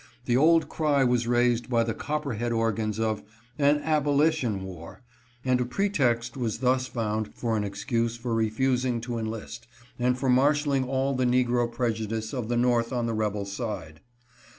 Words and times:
The 0.25 0.35
old 0.35 0.67
cry 0.67 1.03
was 1.03 1.27
raised 1.27 1.69
by 1.69 1.83
the 1.83 1.93
copperhead 1.93 2.51
organs 2.51 2.99
of" 2.99 3.21
an 3.69 3.81
abolition 3.83 4.63
war," 4.63 5.03
and 5.45 5.61
a 5.61 5.63
pretext 5.65 6.35
was 6.35 6.57
thus 6.57 6.87
found 6.87 7.35
for 7.35 7.55
an 7.55 7.63
excuse 7.63 8.17
for 8.17 8.33
refusing 8.33 8.99
to 9.01 9.19
enlist, 9.19 9.67
and 9.99 10.17
for 10.17 10.27
marshaling 10.27 10.85
all 10.85 11.13
the 11.13 11.25
negro 11.25 11.71
prejudice 11.71 12.33
of 12.33 12.49
the 12.49 12.57
North 12.57 12.91
on 12.91 13.05
the 13.05 13.13
rebel 13.13 13.45
side. 13.45 13.99